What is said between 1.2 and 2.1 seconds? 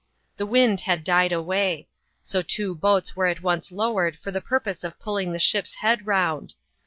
away;